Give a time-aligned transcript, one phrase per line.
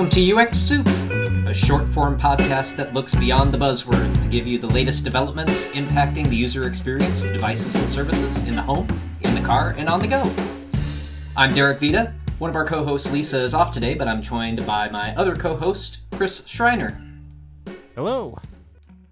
[0.00, 0.86] Welcome to UX Soup,
[1.46, 5.66] a short form podcast that looks beyond the buzzwords to give you the latest developments
[5.66, 8.88] impacting the user experience of devices and services in the home,
[9.24, 10.22] in the car, and on the go.
[11.36, 12.14] I'm Derek Viita.
[12.38, 15.36] One of our co hosts, Lisa, is off today, but I'm joined by my other
[15.36, 16.98] co host, Chris Schreiner.
[17.94, 18.38] Hello.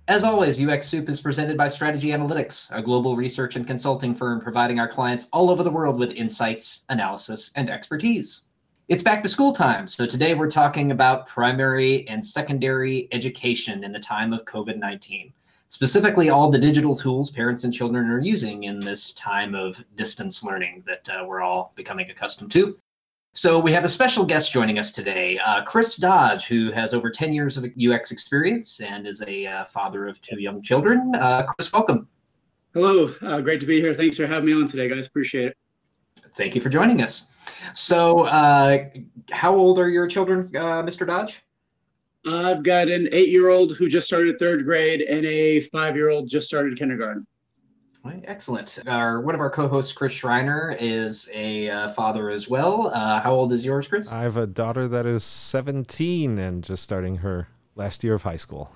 [0.09, 4.41] As always, UX Soup is presented by Strategy Analytics, a global research and consulting firm
[4.41, 8.48] providing our clients all over the world with insights, analysis, and expertise.
[8.88, 13.92] It's back to school time, so today we're talking about primary and secondary education in
[13.92, 15.30] the time of COVID 19,
[15.69, 20.43] specifically all the digital tools parents and children are using in this time of distance
[20.43, 22.79] learning that uh, we're all becoming accustomed to.
[23.34, 27.10] So we have a special guest joining us today, uh, Chris Dodge, who has over
[27.10, 31.15] 10 years of UX experience and is a uh, father of two young children.
[31.15, 32.09] Uh, Chris, welcome.
[32.73, 33.93] Hello, uh, great to be here.
[33.93, 35.07] Thanks for having me on today, guys.
[35.07, 35.59] Appreciate it.
[36.39, 37.33] Thank you for joining us.
[37.75, 38.85] So, uh,
[39.33, 41.05] how old are your children, uh, Mr.
[41.05, 41.43] Dodge?
[42.25, 47.27] I've got an eight-year-old who just started third grade and a five-year-old just started kindergarten.
[48.05, 48.79] Right, excellent.
[48.87, 52.93] Our one of our co-hosts, Chris Schreiner, is a uh, father as well.
[52.95, 54.09] Uh, how old is yours, Chris?
[54.09, 58.37] I have a daughter that is 17 and just starting her last year of high
[58.37, 58.71] school.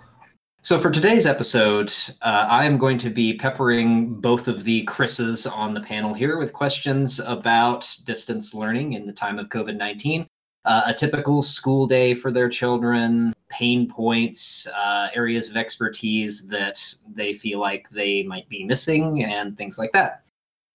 [0.65, 5.45] So for today's episode, uh, I am going to be peppering both of the Chris's
[5.45, 10.25] on the panel here with questions about distance learning in the time of COVID 19,
[10.65, 16.79] uh, a typical school day for their children, pain points, uh, areas of expertise that
[17.13, 20.23] they feel like they might be missing, and things like that.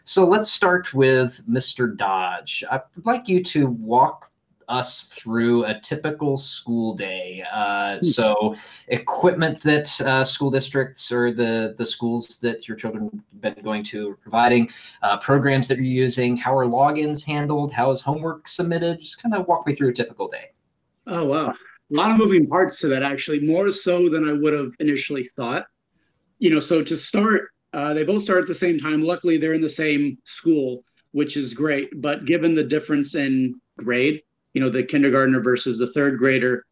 [0.04, 1.96] So let's start with Mr.
[1.96, 2.62] Dodge.
[2.70, 4.27] I'd like you to walk
[4.68, 7.44] us through a typical school day.
[7.52, 8.06] Uh, hmm.
[8.06, 8.56] so,
[8.90, 13.84] equipment that uh, school districts or the the schools that your children have been going
[13.84, 14.70] to are providing,
[15.02, 19.00] uh, programs that you're using, how are logins handled, how is homework submitted?
[19.00, 20.52] Just kind of walk me through a typical day.
[21.08, 21.56] Oh wow, a
[21.90, 23.04] lot of moving parts to that.
[23.04, 25.66] Actually, more so than I would have initially thought.
[26.40, 29.02] You know, so to start, uh, they both start at the same time.
[29.02, 32.02] Luckily, they're in the same school, which is great.
[32.02, 34.22] But given the difference in grade
[34.58, 36.66] you know the kindergartner versus the third grader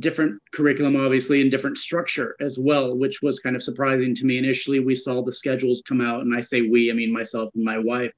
[0.00, 4.38] different curriculum obviously and different structure as well which was kind of surprising to me.
[4.38, 7.64] Initially we saw the schedules come out and i say we i mean myself and
[7.64, 8.10] my wife.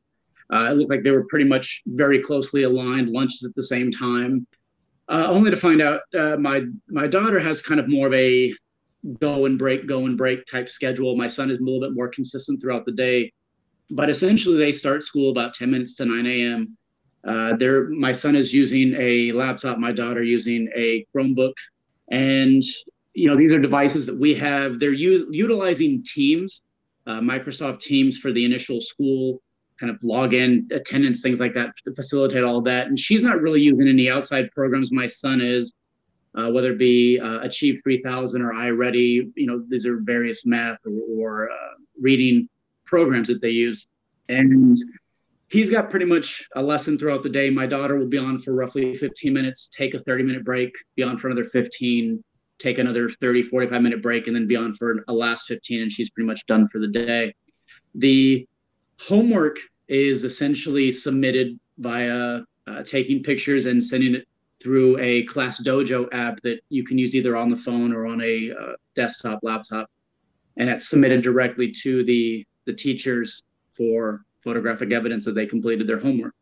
[0.50, 3.10] Uh, it looked like they were pretty much very closely aligned.
[3.10, 4.46] Lunches at the same time.
[5.06, 8.54] Uh, only to find out uh, my my daughter has kind of more of a
[9.20, 11.14] go and break go and break type schedule.
[11.14, 13.30] My son is a little bit more consistent throughout the day.
[13.90, 16.78] But essentially they start school about 10 minutes to 9 a.m
[17.26, 21.52] uh, there, my son is using a laptop, my daughter using a Chromebook,
[22.10, 22.62] and
[23.14, 24.78] you know these are devices that we have.
[24.78, 26.62] They're use, utilizing Teams,
[27.06, 29.42] uh, Microsoft Teams for the initial school
[29.78, 32.88] kind of login, attendance, things like that to facilitate all of that.
[32.88, 34.90] And she's not really using any outside programs.
[34.90, 35.72] My son is,
[36.34, 39.30] uh, whether it be uh, Achieve 3000 or iReady.
[39.36, 42.48] You know, these are various math or, or uh, reading
[42.84, 43.86] programs that they use,
[44.28, 44.76] and
[45.48, 47.50] he's got pretty much a lesson throughout the day.
[47.50, 51.02] My daughter will be on for roughly 15 minutes, take a 30 minute break, be
[51.02, 52.22] on for another 15,
[52.58, 55.92] take another 30, 45 minute break, and then be on for a last 15, and
[55.92, 57.34] she's pretty much done for the day.
[57.94, 58.46] The
[59.00, 59.56] homework
[59.88, 64.28] is essentially submitted via uh, taking pictures and sending it
[64.60, 68.20] through a Class Dojo app that you can use either on the phone or on
[68.20, 69.88] a uh, desktop, laptop,
[70.56, 75.98] and that's submitted directly to the the teachers for photographic evidence that they completed their
[75.98, 76.34] homework.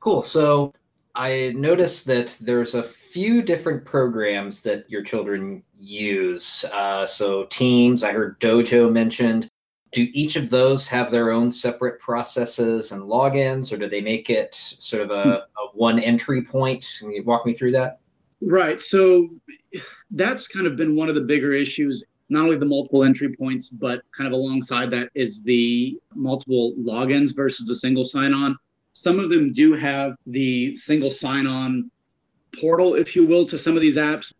[0.00, 0.22] Cool.
[0.22, 0.74] So
[1.14, 6.66] I noticed that there's a few different programs that your children use.
[6.70, 9.48] Uh, so Teams, I heard Dojo mentioned.
[9.92, 14.28] Do each of those have their own separate processes and logins, or do they make
[14.28, 15.30] it sort of a, hmm.
[15.30, 16.86] a one entry point?
[16.98, 18.00] Can you walk me through that?
[18.42, 18.78] Right.
[18.78, 19.30] So
[20.10, 23.68] that's kind of been one of the bigger issues not only the multiple entry points,
[23.68, 28.56] but kind of alongside that is the multiple logins versus the single sign on.
[28.92, 31.90] Some of them do have the single sign on
[32.58, 34.32] portal, if you will, to some of these apps.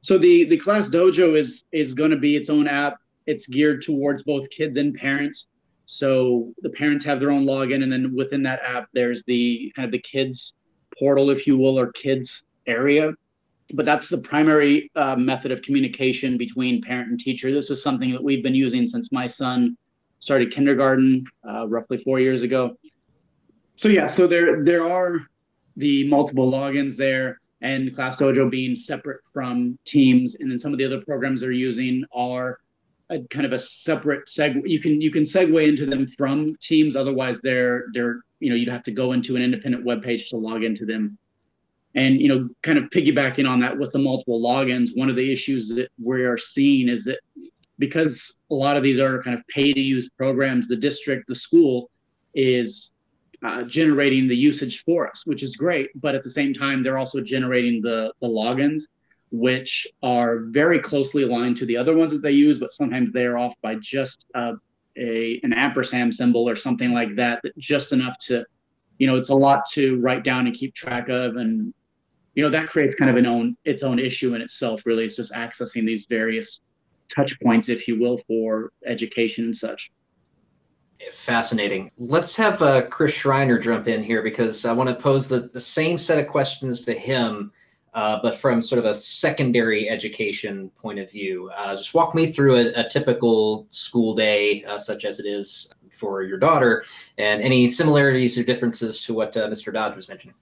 [0.00, 2.98] So the the class dojo is is going to be its own app.
[3.26, 5.48] It's geared towards both kids and parents.
[5.86, 9.86] So the parents have their own login, and then within that app, there's the kind
[9.86, 10.54] of the kids
[10.98, 13.12] portal, if you will, or kids area
[13.74, 17.52] but that's the primary uh, method of communication between parent and teacher.
[17.52, 19.76] This is something that we've been using since my son
[20.20, 22.76] started kindergarten uh, roughly four years ago.
[23.76, 25.20] So yeah, so there there are
[25.76, 30.78] the multiple logins there, and Class Dojo being separate from Teams, and then some of
[30.78, 32.58] the other programs they're using are
[33.10, 34.60] a kind of a separate seg.
[34.64, 36.96] You can you can segue into them from Teams.
[36.96, 40.36] Otherwise, they're they're you know you'd have to go into an independent web page to
[40.36, 41.18] log into them
[41.94, 45.32] And you know, kind of piggybacking on that with the multiple logins, one of the
[45.32, 47.18] issues that we are seeing is that
[47.78, 51.34] because a lot of these are kind of pay to use programs, the district, the
[51.34, 51.90] school
[52.34, 52.92] is
[53.44, 55.88] uh, generating the usage for us, which is great.
[55.94, 58.82] But at the same time, they're also generating the the logins,
[59.30, 63.24] which are very closely aligned to the other ones that they use, but sometimes they
[63.24, 64.54] are off by just uh,
[64.96, 68.44] a an ampersand symbol or something like that, that just enough to,
[68.98, 71.72] you know, it's a lot to write down and keep track of, and
[72.38, 74.86] you know that creates kind of an own its own issue in itself.
[74.86, 76.60] Really, it's just accessing these various
[77.12, 79.90] touch points, if you will, for education and such.
[81.10, 81.90] Fascinating.
[81.96, 85.58] Let's have uh, Chris Schreiner jump in here because I want to pose the, the
[85.58, 87.50] same set of questions to him,
[87.94, 91.50] uh, but from sort of a secondary education point of view.
[91.56, 95.74] Uh, just walk me through a, a typical school day, uh, such as it is
[95.90, 96.84] for your daughter,
[97.16, 99.72] and any similarities or differences to what uh, Mr.
[99.72, 100.36] Dodge was mentioning.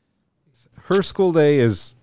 [0.86, 1.96] Her school day is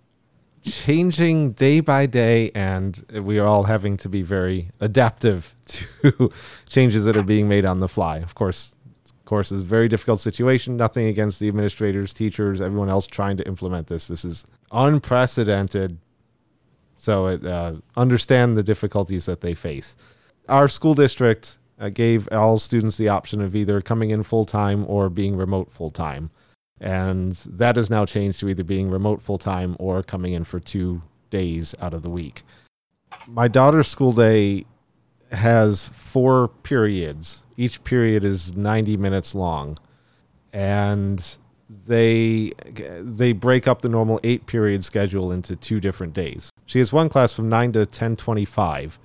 [0.61, 6.29] changing day by day, and we are all having to be very adaptive to
[6.67, 8.17] changes that are being made on the fly.
[8.17, 8.75] Of course,
[9.07, 10.75] of course, it's a very difficult situation.
[10.75, 14.07] Nothing against the administrators, teachers, everyone else trying to implement this.
[14.07, 15.97] This is unprecedented.
[16.97, 19.95] So, it, uh, understand the difficulties that they face.
[20.49, 24.83] Our school district uh, gave all students the option of either coming in full time
[24.89, 26.31] or being remote full time.
[26.79, 30.59] And that has now changed to either being remote full time or coming in for
[30.59, 32.43] two days out of the week.
[33.27, 34.65] My daughter's school day
[35.31, 37.43] has four periods.
[37.57, 39.77] Each period is 90 minutes long.
[40.51, 41.37] And
[41.87, 42.51] they
[42.99, 46.51] they break up the normal 8 period schedule into two different days.
[46.65, 48.99] She has one class from 9 to 10:25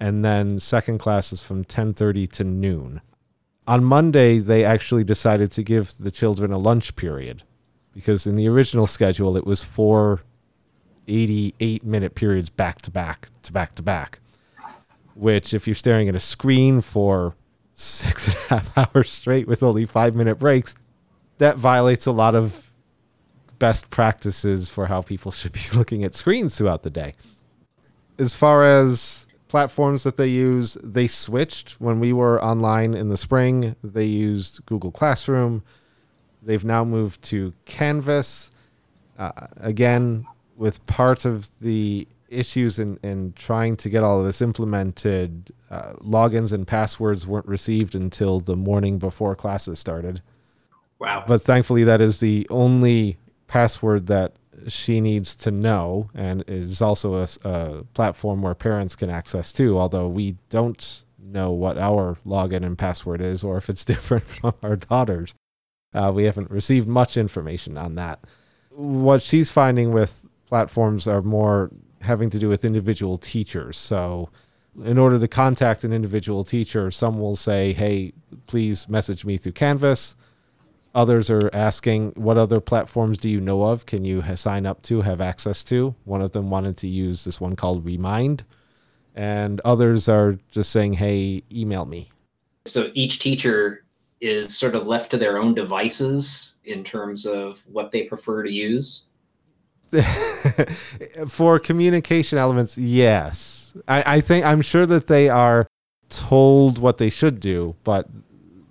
[0.00, 3.00] and then second class is from 10:30 to noon
[3.68, 7.42] on Monday, they actually decided to give the children a lunch period
[7.92, 10.22] because in the original schedule, it was four
[11.06, 14.20] 88 minute periods back to back to back to back.
[15.14, 17.34] Which, if you're staring at a screen for
[17.74, 20.74] six and a half hours straight with only five minute breaks,
[21.36, 22.72] that violates a lot of
[23.58, 27.14] best practices for how people should be looking at screens throughout the day.
[28.18, 30.76] As far as platforms that they use.
[30.82, 33.76] They switched when we were online in the spring.
[33.82, 35.62] They used Google Classroom.
[36.42, 38.50] They've now moved to Canvas.
[39.18, 44.42] Uh, again, with part of the issues in, in trying to get all of this
[44.42, 50.22] implemented, uh, logins and passwords weren't received until the morning before classes started.
[50.98, 51.24] Wow.
[51.26, 54.34] But thankfully, that is the only password that
[54.66, 59.78] she needs to know, and is also a, a, platform where parents can access too.
[59.78, 64.54] Although we don't know what our login and password is, or if it's different from
[64.62, 65.34] our daughters,
[65.94, 68.20] uh, we haven't received much information on that.
[68.70, 71.70] What she's finding with platforms are more
[72.00, 73.76] having to do with individual teachers.
[73.76, 74.30] So,
[74.84, 78.12] in order to contact an individual teacher, some will say, "Hey,
[78.46, 80.14] please message me through Canvas."
[80.98, 83.86] Others are asking, what other platforms do you know of?
[83.86, 85.94] Can you ha- sign up to, have access to?
[86.04, 88.42] One of them wanted to use this one called Remind.
[89.14, 92.10] And others are just saying, hey, email me.
[92.66, 93.84] So each teacher
[94.20, 98.50] is sort of left to their own devices in terms of what they prefer to
[98.50, 99.04] use?
[101.28, 103.72] For communication elements, yes.
[103.86, 105.68] I, I think I'm sure that they are
[106.08, 108.08] told what they should do, but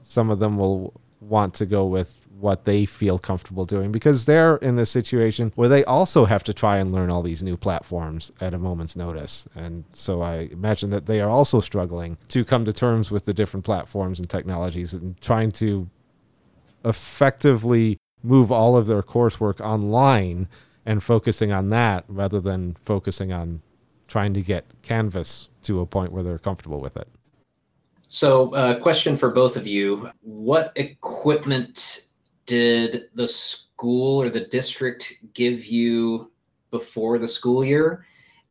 [0.02, 0.94] some of them will
[1.28, 5.70] want to go with what they feel comfortable doing because they're in this situation where
[5.70, 9.48] they also have to try and learn all these new platforms at a moment's notice.
[9.56, 13.34] And so I imagine that they are also struggling to come to terms with the
[13.34, 15.90] different platforms and technologies and trying to
[16.86, 20.48] effectively move all of their coursework online
[20.86, 23.62] and focusing on that rather than focusing on
[24.08, 27.10] trying to get Canvas to a point where they're comfortable with it.
[28.08, 32.06] So, uh, question for both of you: What equipment
[32.46, 36.32] did the school or the district give you
[36.72, 38.06] before the school year?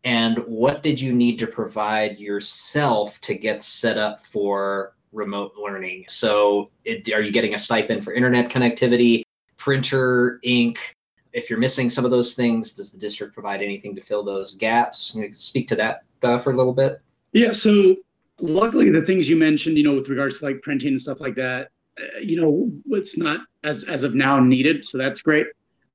[0.05, 6.05] And what did you need to provide yourself to get set up for remote learning?
[6.07, 9.23] So, it, are you getting a stipend for internet connectivity,
[9.57, 10.95] printer, ink?
[11.33, 14.55] If you're missing some of those things, does the district provide anything to fill those
[14.55, 15.17] gaps?
[15.33, 17.01] Speak to that uh, for a little bit?
[17.33, 17.97] Yeah, so
[18.41, 21.35] luckily the things you mentioned you know with regards to like printing and stuff like
[21.35, 21.69] that
[22.01, 25.47] uh, you know it's not as as of now needed so that's great.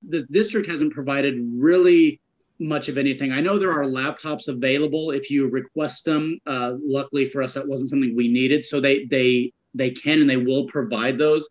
[0.10, 2.20] The district hasn't provided really
[2.60, 3.32] much of anything.
[3.32, 6.40] I know there are laptops available if you request them.
[6.46, 10.30] Uh, luckily for us that wasn't something we needed so they they they can and
[10.30, 11.48] they will provide those.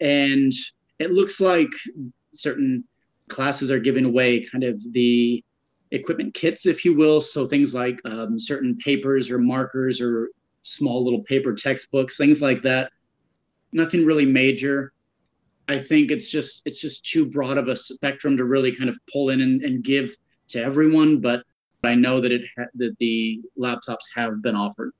[0.00, 0.52] And
[0.98, 1.68] it looks like
[2.32, 2.84] certain
[3.28, 5.44] classes are giving away kind of the
[5.92, 7.20] equipment kits, if you will.
[7.20, 10.30] So things like um, certain papers or markers or
[10.62, 12.90] small little paper textbooks, things like that.
[13.72, 14.92] Nothing really major.
[15.68, 18.98] I think it's just it's just too broad of a spectrum to really kind of
[19.10, 20.14] pull in and, and give
[20.48, 21.20] to everyone.
[21.20, 21.42] But
[21.84, 24.92] I know that it ha- that the laptops have been offered.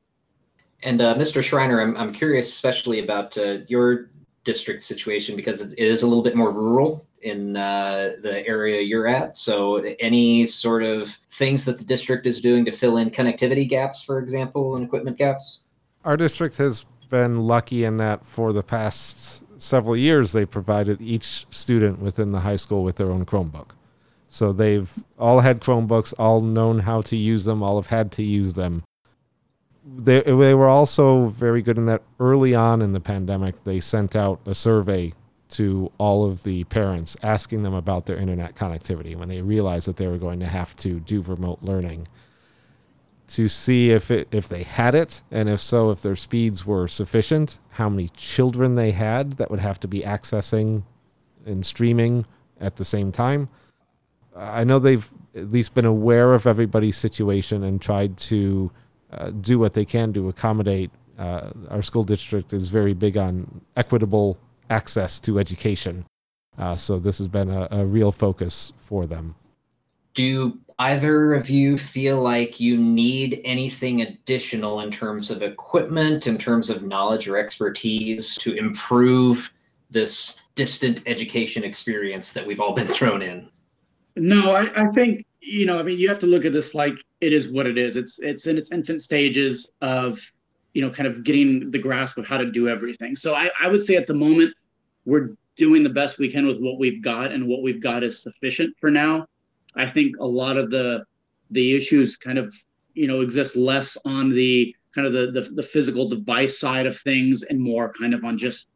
[0.85, 1.43] And uh, Mr.
[1.43, 4.09] Schreiner, I'm I'm curious, especially about uh, your
[4.45, 9.07] district situation because it is a little bit more rural in uh, the area you're
[9.07, 9.37] at.
[9.37, 14.03] So, any sort of things that the district is doing to fill in connectivity gaps,
[14.03, 15.61] for example, and equipment gaps?
[16.05, 21.47] Our district has been lucky in that for the past several years, they provided each
[21.51, 23.69] student within the high school with their own Chromebook.
[24.29, 28.23] So they've all had Chromebooks, all known how to use them, all have had to
[28.23, 28.83] use them.
[29.85, 34.17] They, they were also very good in that early on in the pandemic, they sent
[34.17, 35.13] out a survey
[35.53, 39.97] to all of the parents asking them about their internet connectivity when they realized that
[39.97, 42.07] they were going to have to do remote learning
[43.29, 46.87] to see if it if they had it and if so if their speeds were
[46.87, 50.83] sufficient how many children they had that would have to be accessing
[51.47, 52.27] and streaming
[52.61, 53.49] at the same time.
[54.35, 58.71] I know they've at least been aware of everybody's situation and tried to
[59.11, 63.61] uh, do what they can to accommodate uh, our school district is very big on
[63.77, 64.39] equitable
[64.73, 66.07] access to education.
[66.59, 69.35] Uh, so this has been a, a real focus for them.
[70.15, 76.37] Do either of you feel like you need anything additional in terms of equipment, in
[76.39, 79.53] terms of knowledge or expertise to improve
[79.91, 83.49] this distant education experience that we've all been thrown in?
[84.17, 85.79] No, I, I think you know.
[85.79, 87.97] I mean, you have to look at this like it is what it is.
[87.97, 90.21] It's it's in its infant stages of
[90.75, 93.17] you know kind of getting the grasp of how to do everything.
[93.17, 94.55] So I, I would say at the moment
[95.05, 98.23] we're doing the best we can with what we've got, and what we've got is
[98.23, 99.27] sufficient for now.
[99.75, 101.05] I think a lot of the
[101.51, 102.55] the issues kind of
[102.95, 106.99] you know exist less on the kind of the, the the, physical device side of
[106.99, 108.67] things and more kind of on just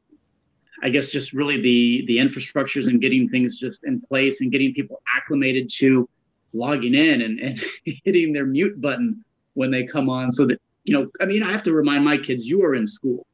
[0.83, 4.73] i guess just really the the infrastructures and getting things just in place and getting
[4.73, 6.09] people acclimated to
[6.52, 7.62] logging in and, and
[8.04, 9.23] hitting their mute button
[9.54, 12.16] when they come on so that you know i mean i have to remind my
[12.16, 13.26] kids you are in school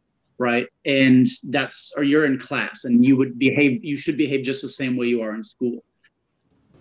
[0.42, 0.66] right?
[0.84, 4.68] And that's or you're in class and you would behave you should behave just the
[4.68, 5.84] same way you are in school.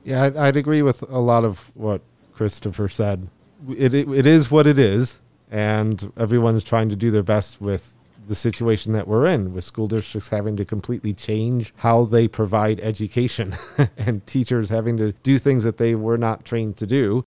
[0.03, 2.01] Yeah, I'd, I'd agree with a lot of what
[2.33, 3.29] Christopher said.
[3.69, 5.19] It, it it is what it is,
[5.51, 7.95] and everyone's trying to do their best with
[8.27, 12.79] the situation that we're in, with school districts having to completely change how they provide
[12.79, 13.53] education,
[13.97, 17.23] and teachers having to do things that they were not trained to do.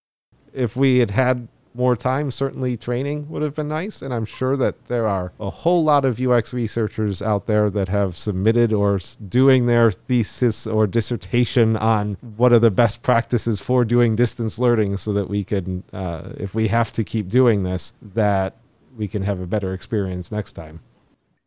[0.52, 4.02] If we had had more time, certainly training would have been nice.
[4.02, 7.88] And I'm sure that there are a whole lot of UX researchers out there that
[7.88, 13.84] have submitted or doing their thesis or dissertation on what are the best practices for
[13.84, 17.94] doing distance learning so that we can, uh, if we have to keep doing this,
[18.00, 18.56] that
[18.96, 20.80] we can have a better experience next time.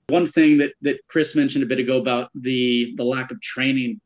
[0.10, 4.00] One thing that, that Chris mentioned a bit ago about the, the lack of training,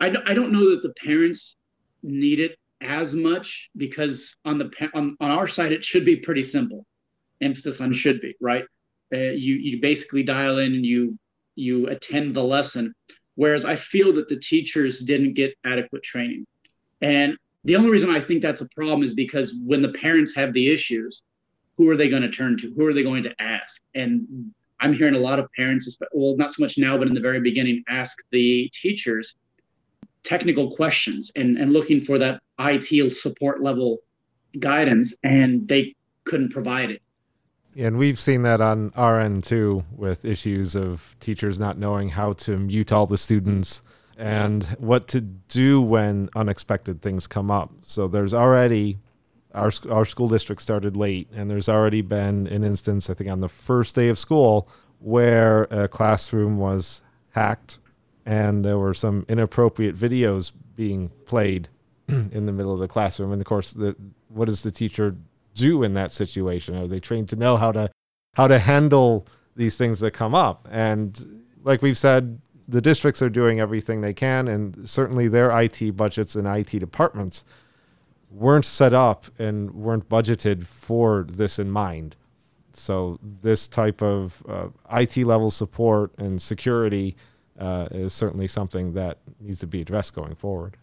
[0.00, 1.56] I, I don't know that the parents
[2.02, 6.42] need it as much because on the on, on our side it should be pretty
[6.42, 6.86] simple.
[7.40, 8.64] Emphasis on should be right?
[9.12, 11.18] Uh, you you basically dial in and you
[11.56, 12.94] you attend the lesson.
[13.36, 16.46] Whereas i feel that the teachers didn't get adequate training.
[17.02, 20.52] And the only reason i think that's a problem is because when the parents have
[20.52, 21.22] the issues
[21.76, 22.72] who are they going to turn to?
[22.76, 23.82] Who are they going to ask?
[23.94, 27.20] And i'm hearing a lot of parents well not so much now but in the
[27.20, 29.34] very beginning ask the teachers
[30.24, 33.98] technical questions and, and looking for that IT support level
[34.58, 37.02] guidance, and they couldn't provide it.
[37.74, 42.10] Yeah, And we've seen that on our end too, with issues of teachers not knowing
[42.10, 43.82] how to mute all the students
[44.16, 47.72] and what to do when unexpected things come up.
[47.82, 48.98] So there's already
[49.54, 53.40] our our school district started late, and there's already been an instance, I think, on
[53.40, 57.78] the first day of school where a classroom was hacked
[58.26, 61.68] and there were some inappropriate videos being played
[62.08, 63.32] in the middle of the classroom.
[63.32, 63.96] And of course, the,
[64.28, 65.16] what does the teacher
[65.54, 66.76] do in that situation?
[66.76, 67.90] Are they trained to know how to
[68.34, 70.66] how to handle these things that come up?
[70.70, 75.96] And like we've said, the districts are doing everything they can, and certainly their IT
[75.96, 77.44] budgets and IT departments
[78.30, 82.16] weren't set up and weren't budgeted for this in mind.
[82.72, 87.16] So this type of uh, IT level support and security
[87.58, 90.76] uh, is certainly something that needs to be addressed going forward.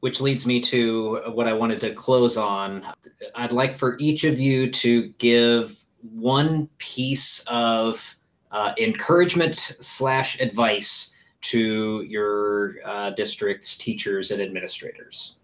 [0.00, 2.86] Which leads me to what I wanted to close on.
[3.34, 5.76] I'd like for each of you to give
[6.12, 8.14] one piece of
[8.52, 15.36] uh, encouragement slash advice to your uh, district's teachers and administrators?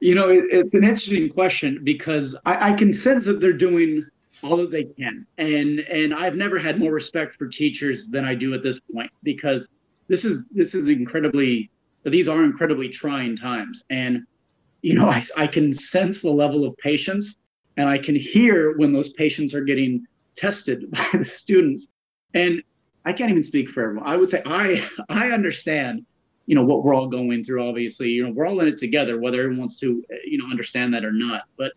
[0.00, 4.04] You know, it, it's an interesting question because I, I can sense that they're doing
[4.42, 8.36] all that they can, and and I've never had more respect for teachers than I
[8.36, 9.68] do at this point because
[10.08, 11.70] this is this is incredibly
[12.04, 14.24] these are incredibly trying times, and
[14.82, 17.36] you know I, I can sense the level of patience,
[17.76, 21.88] and I can hear when those patience are getting tested by the students,
[22.34, 22.62] and
[23.04, 24.06] I can't even speak for everyone.
[24.06, 26.04] I would say I I understand,
[26.46, 27.68] you know, what we're all going through.
[27.68, 30.94] Obviously, you know, we're all in it together, whether everyone wants to, you know, understand
[30.94, 31.42] that or not.
[31.56, 31.72] But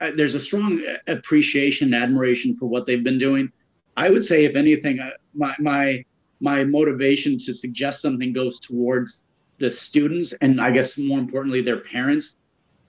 [0.00, 3.52] uh, there's a strong appreciation, admiration for what they've been doing.
[3.96, 6.04] I would say, if anything, uh, my my
[6.40, 9.24] my motivation to suggest something goes towards
[9.58, 12.36] the students, and I guess more importantly, their parents.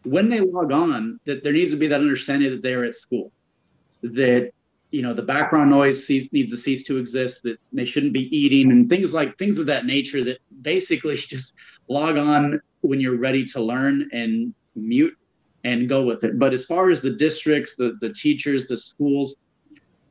[0.04, 3.32] When they log on, that there needs to be that understanding that they're at school,
[4.02, 4.52] that
[4.92, 8.72] you know the background noise needs to cease to exist that they shouldn't be eating
[8.72, 11.56] and things like things of that nature that basically just
[11.88, 15.16] log on when you're ready to learn and mute
[15.64, 19.36] and go with it but as far as the districts the the teachers the schools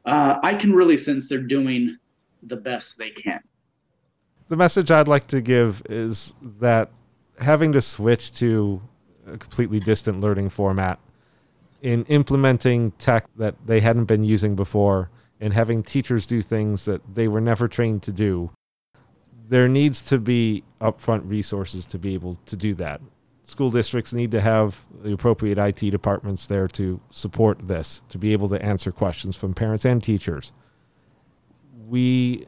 [0.06, 1.96] uh, i can really sense they're doing
[2.42, 3.40] the best they can
[4.48, 6.90] the message i'd like to give is that
[7.38, 8.80] having to switch to
[9.26, 10.98] a completely distant learning format
[11.82, 17.14] in implementing tech that they hadn't been using before and having teachers do things that
[17.14, 18.50] they were never trained to do,
[19.48, 23.00] there needs to be upfront resources to be able to do that.
[23.44, 28.32] School districts need to have the appropriate IT departments there to support this, to be
[28.32, 30.52] able to answer questions from parents and teachers.
[31.90, 32.46] We,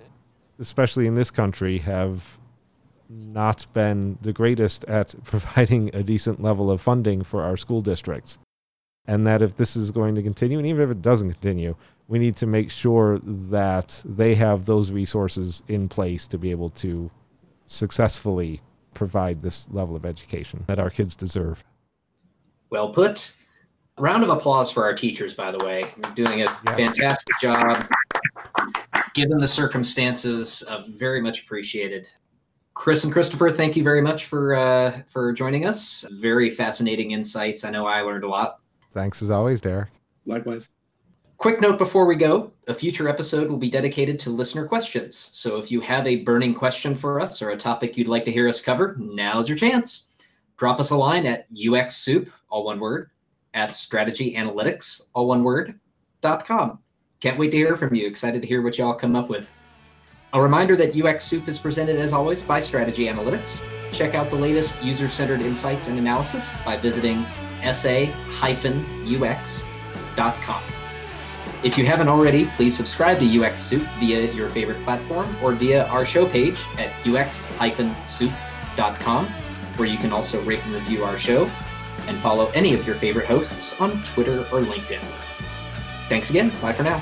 [0.58, 2.38] especially in this country, have
[3.08, 8.38] not been the greatest at providing a decent level of funding for our school districts
[9.06, 11.74] and that if this is going to continue, and even if it doesn't continue,
[12.08, 16.70] we need to make sure that they have those resources in place to be able
[16.70, 17.10] to
[17.66, 18.60] successfully
[18.94, 21.64] provide this level of education that our kids deserve.
[22.70, 23.34] Well put.
[23.98, 25.84] A round of applause for our teachers, by the way.
[25.96, 26.76] You're doing a yes.
[26.76, 27.86] fantastic job.
[29.14, 32.10] Given the circumstances, uh, very much appreciated.
[32.74, 36.06] Chris and Christopher, thank you very much for uh, for joining us.
[36.12, 37.64] Very fascinating insights.
[37.64, 38.60] I know I learned a lot.
[38.94, 39.90] Thanks as always, Derek.
[40.24, 40.70] Likewise.
[41.36, 45.28] Quick note before we go a future episode will be dedicated to listener questions.
[45.32, 48.32] So if you have a burning question for us or a topic you'd like to
[48.32, 50.10] hear us cover, now's your chance.
[50.56, 53.10] Drop us a line at uxsoup, all one word,
[53.54, 55.80] at strategyanalytics, all one word,
[56.20, 56.78] dot com.
[57.22, 58.04] Can't wait to hear from you.
[58.04, 59.48] Excited to hear what y'all come up with.
[60.32, 63.62] A reminder that UX Soup is presented as always by Strategy Analytics.
[63.92, 67.24] Check out the latest user centered insights and analysis by visiting
[67.62, 68.02] sa-ux.com.
[71.62, 75.86] If you haven't already, please subscribe to UX Soup via your favorite platform or via
[75.86, 78.36] our show page at ux-soup.com,
[79.76, 81.48] where you can also rate and review our show
[82.08, 85.31] and follow any of your favorite hosts on Twitter or LinkedIn.
[86.12, 86.50] Thanks again.
[86.60, 87.00] Bye for now.